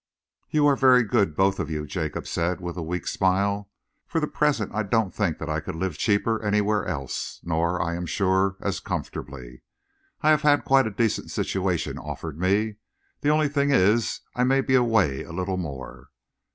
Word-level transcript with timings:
"You 0.49 0.65
are 0.65 0.75
very 0.75 1.03
good 1.03 1.35
both 1.35 1.59
of 1.59 1.69
you," 1.69 1.85
Jacob 1.85 2.25
said, 2.25 2.59
with 2.59 2.75
a 2.75 2.81
weak 2.81 3.05
smile. 3.05 3.69
"For 4.07 4.19
the 4.19 4.25
present 4.25 4.71
I 4.73 4.81
don't 4.81 5.13
think 5.13 5.37
that 5.37 5.47
I 5.47 5.59
could 5.59 5.75
live 5.75 5.95
cheaper 5.95 6.43
anywhere 6.43 6.83
else, 6.87 7.39
nor, 7.43 7.79
I 7.79 7.93
am 7.93 8.07
sure, 8.07 8.57
as 8.61 8.79
comfortably. 8.79 9.61
I 10.23 10.31
have 10.31 10.41
had 10.41 10.65
quite 10.65 10.87
a 10.87 10.89
decent 10.89 11.29
situation 11.29 11.99
offered 11.99 12.39
me. 12.39 12.77
The 13.19 13.29
only 13.29 13.47
thing 13.47 13.69
is 13.69 14.21
I 14.35 14.43
may 14.43 14.61
be 14.61 14.73
away 14.73 15.21
a 15.23 15.31
little 15.31 15.57
more." 15.57 16.09